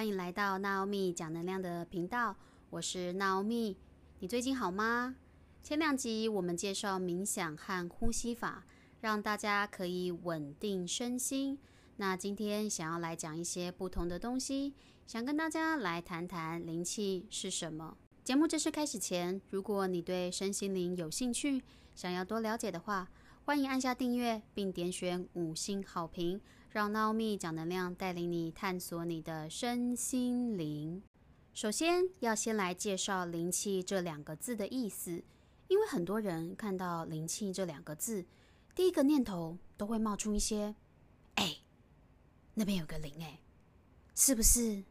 [0.00, 2.34] 欢迎来到娜奥米讲能量的频道，
[2.70, 3.76] 我是娜奥米。
[4.20, 5.14] 你最近好吗？
[5.62, 8.64] 前两集我们介绍冥想和呼吸法，
[9.02, 11.58] 让大家可以稳定身心。
[11.96, 14.72] 那今天想要来讲一些不同的东西，
[15.06, 17.98] 想跟大家来谈谈灵气是什么。
[18.24, 21.62] 节目正式开始前，如果你对身心灵有兴趣，
[21.94, 23.10] 想要多了解的话，
[23.44, 26.40] 欢迎按下订阅并点选五星好评。
[26.70, 31.02] 让 Naomi 讲能量带领你探索你的身心灵。
[31.52, 35.24] 首先要先来介绍“灵气”这两个字的意思，
[35.66, 38.24] 因为很多人看到“灵气”这两个字，
[38.72, 40.76] 第一个念头都会冒出一些
[41.34, 41.56] ：“哎，
[42.54, 43.40] 那边有个灵，哎，
[44.14, 44.84] 是不是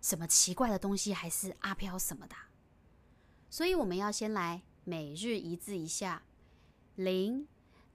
[0.00, 2.36] 什么奇怪的东西，还是阿飘什么的？”
[3.50, 6.22] 所以我们要先来每日一字一下
[6.94, 7.48] “灵”。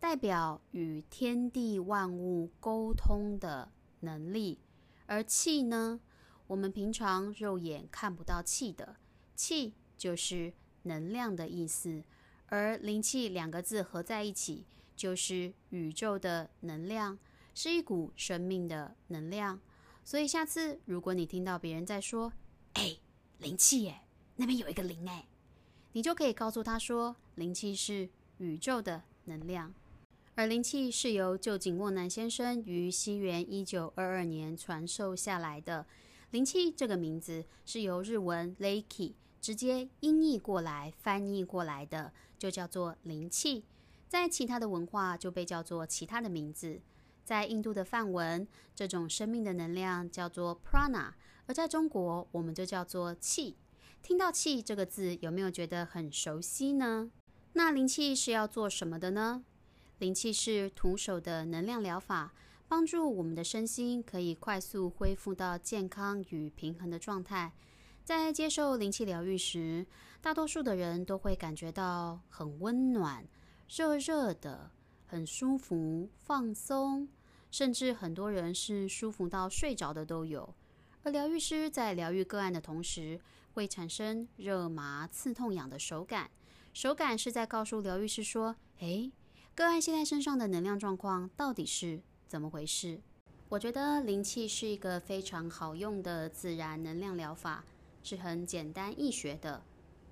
[0.00, 4.60] 代表与天地万物沟通的能力，
[5.06, 6.00] 而气呢？
[6.46, 8.96] 我们平常肉眼看不到气的，
[9.34, 12.02] 气就是能量的意思。
[12.46, 14.64] 而灵气两个字合在一起，
[14.96, 17.18] 就是宇宙的能量，
[17.52, 19.60] 是一股生命的能量。
[20.04, 22.32] 所以下次如果你听到别人在说
[22.74, 22.96] “哎，
[23.38, 24.00] 灵气耶，
[24.36, 25.26] 那边有一个灵哎”，
[25.92, 29.74] 你就可以告诉他说，灵气是宇宙的能量。
[30.38, 35.84] 而灵气是由旧井沃南先生于西元一九二二年传授下来的。
[36.30, 43.64] 灵气这个名字是由日文 “laki” 直接音译过来、翻译过来的，就叫做灵气。
[44.06, 46.80] 在其他的文化就被叫做其他的名字。
[47.24, 51.14] 在印度的梵文，这种生命的能量叫做 prana，
[51.46, 53.56] 而在中国我们就叫做气。
[54.04, 57.10] 听到“气”这个字，有没有觉得很熟悉呢？
[57.54, 59.42] 那灵气是要做什么的呢？
[59.98, 62.32] 灵气是徒手的能量疗法，
[62.68, 67.52] 帮助我们的身心可以快速恢复到健康与平衡的状态。
[68.04, 69.84] 在接受灵气疗愈时，
[70.20, 73.26] 大多数的人都会感觉到很温暖、
[73.68, 74.70] 热热的，
[75.04, 77.08] 很舒服、放松，
[77.50, 80.54] 甚至很多人是舒服到睡着的都有。
[81.02, 83.20] 而疗愈师在疗愈个案的同时，
[83.54, 86.30] 会产生热麻、刺痛、痒的手感，
[86.72, 89.10] 手感是在告诉疗愈师说：“诶。”
[89.58, 93.00] 个案现在身上的能量状况到底是怎么回事？
[93.48, 97.64] 我觉得灵气是一个非常好用的自然能量疗法，
[98.04, 99.60] 是很简单易学的，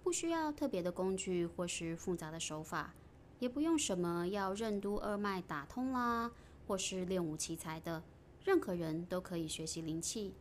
[0.03, 2.93] 不需要特别的工具或是复杂的手法，
[3.39, 6.29] 也不用什么要任督二脉打通啦，
[6.67, 8.03] 或是练武奇才的，
[8.45, 10.35] 任何人都可以学习灵气。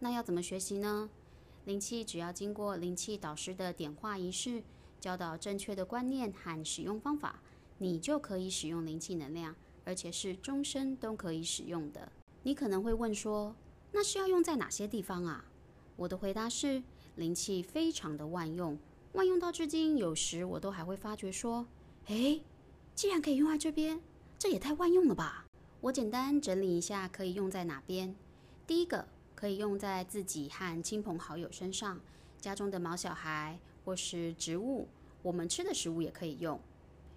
[0.00, 1.08] 那要怎么学习呢？
[1.66, 4.64] 灵气只要经过灵气导师的点化仪式，
[4.98, 7.40] 教导正确的观念和使用方法。
[7.82, 12.12] 你就可以使用灵气能量，而且是终身都可以使用的。
[12.42, 13.56] 你可能会问说，
[13.90, 15.46] 那是要用在哪些地方啊？
[15.96, 16.82] 我的回答是，
[17.16, 18.78] 灵气非常的万用，
[19.14, 21.66] 万用到至今，有时我都还会发觉说，
[22.08, 22.42] 诶，
[22.94, 23.98] 既然可以用在这边，
[24.38, 25.46] 这也太万用了吧？
[25.80, 28.14] 我简单整理一下，可以用在哪边。
[28.66, 31.98] 第一个，可以用在自己和亲朋好友身上，
[32.38, 34.86] 家中的毛小孩或是植物，
[35.22, 36.60] 我们吃的食物也可以用。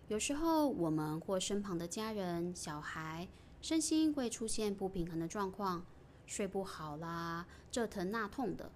[0.09, 3.25] 有时候，我们或身旁的家人、小孩
[3.61, 5.85] 身心会出现不平衡的状况，
[6.25, 8.69] 睡不好啦，这疼那痛的；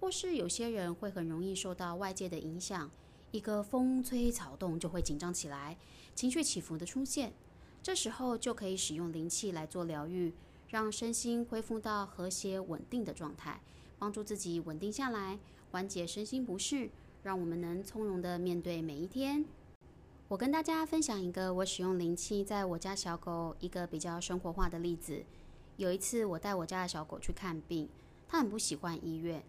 [0.00, 2.90] 或是有些人会很容易受到外界的影响，
[3.30, 5.78] 一个风吹草动就会紧张起来，
[6.16, 7.32] 情绪起伏的出现。
[7.80, 10.34] 这时候就可以使用灵气来做疗愈，
[10.68, 13.60] 让身心恢复到和谐稳定的状态，
[14.00, 15.38] 帮助自己稳定下来，
[15.70, 16.90] 缓解身心不适，
[17.22, 19.44] 让我们能从容的面对每一天。
[20.32, 25.22] 我跟大家分享一个我使用灵气在我家小狗一个比较生活化的例子。
[25.76, 27.86] 有一次，我带我家的小狗去看病，
[28.26, 29.44] 它很不喜欢医院。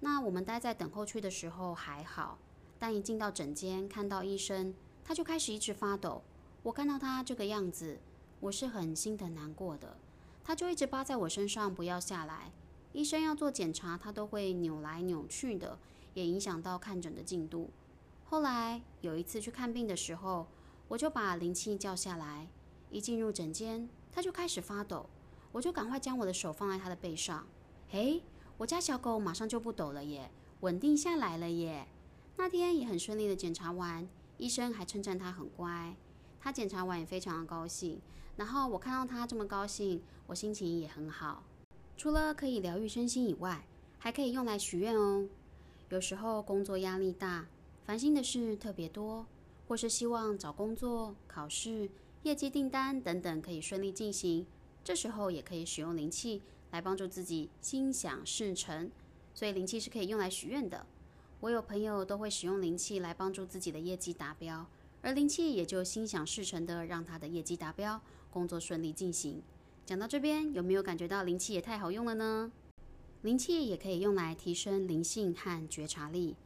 [0.00, 2.38] 那我们待在等候区的时候还好，
[2.78, 4.72] 但一进到诊间看到医生，
[5.04, 6.22] 它就开始一直发抖。
[6.62, 7.98] 我看到它这个样子，
[8.40, 9.98] 我是很心疼难过的。
[10.42, 12.50] 它就一直扒在我身上不要下来。
[12.94, 15.78] 医生要做检查，它都会扭来扭去的，
[16.14, 17.68] 也影响到看诊的进度。
[18.32, 20.46] 后来有一次去看病的时候，
[20.88, 22.48] 我就把灵气叫下来。
[22.90, 25.04] 一进入诊间，他就开始发抖，
[25.52, 27.46] 我就赶快将我的手放在他的背上。
[27.90, 28.22] 诶，
[28.56, 30.30] 我家小狗马上就不抖了耶，
[30.60, 31.86] 稳定下来了耶。
[32.38, 34.08] 那天也很顺利的检查完，
[34.38, 35.94] 医生还称赞他很乖。
[36.40, 38.00] 他检查完也非常的高兴。
[38.36, 41.42] 然后我看到他这么高兴，我心情也很好。
[41.98, 43.66] 除了可以疗愈身心以外，
[43.98, 45.28] 还可以用来许愿哦。
[45.90, 47.44] 有时候工作压力大。
[47.84, 49.26] 烦心的事特别多，
[49.66, 51.90] 或是希望找工作、考试、
[52.22, 54.46] 业绩订单等等可以顺利进行，
[54.84, 58.90] 这时候也可以使用灵气来帮助自己心想事成。
[59.34, 60.86] 所以灵气是可以用来许愿的。
[61.40, 64.64] 我有朋友都会使用灵气来帮助自己的业绩达标，
[65.00, 68.00] 而灵气也就心想事成的让他的业绩达标，
[68.30, 69.42] 工作顺利进行。
[69.84, 72.52] 讲到这边，有没有感觉到灵气也太好用了呢？
[73.22, 76.36] 灵气也可以用来提升灵性和觉察力。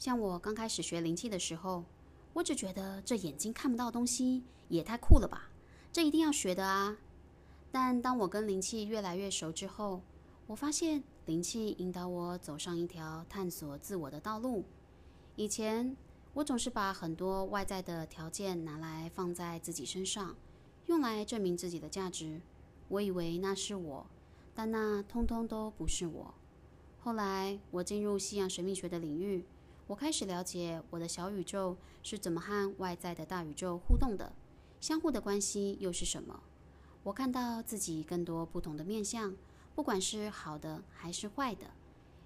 [0.00, 1.84] 像我刚开始学灵气的时候，
[2.32, 5.50] 我只觉得这眼睛看不到东西也太酷了吧，
[5.92, 6.96] 这一定要学的啊！
[7.70, 10.00] 但当我跟灵气越来越熟之后，
[10.46, 14.64] 我发现灵气引导我走上一条探索自我的道路。
[15.36, 15.94] 以前
[16.32, 20.34] 我总是把很多外在的条件拿来放在自己身上，
[20.86, 22.40] 用来证明自己的价值。
[22.88, 24.06] 我以为那是我，
[24.54, 26.34] 但那通通都不是我。
[27.00, 29.44] 后来我进入西洋神秘学的领域。
[29.90, 34.32] 我开始了解我的小宇宙是怎么和外在的大宇宙互动的，
[34.80, 36.44] 相互的关系又是什么？
[37.02, 39.34] 我看到自己更多不同的面相，
[39.74, 41.72] 不管是好的还是坏的。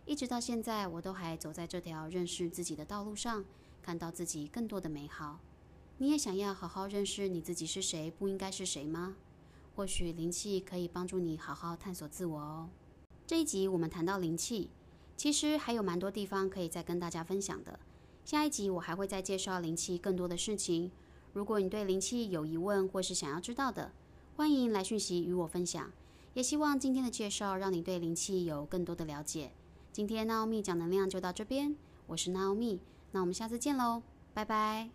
[0.05, 3.43] 一直到现在，我都还走在这条认识自己的道路上，
[3.83, 5.41] 看到自己更多的美好。
[5.97, 9.17] 你也想要好好认识你自己是谁，不应该是谁吗？
[9.75, 12.69] 或许灵气可以帮助你好好探索自我哦。
[13.27, 14.69] 这一集我们谈到灵气。
[15.17, 17.79] 其实还有蛮多地方可以再跟大家分享的。
[18.25, 20.91] 下一集我还会再介绍灵气更多的事情。
[21.33, 23.93] 如果你对灵气有疑问或是想要知道的，
[24.37, 25.91] 欢迎来讯息与我分享。
[26.33, 29.53] 也希望今天的介绍让你对灵气有更多的了解。
[29.93, 31.77] 今天 Naomi 讲能量就到这边，
[32.07, 32.81] 我是 Naomi，
[33.13, 34.03] 那我们下次见喽，
[34.33, 34.95] 拜拜。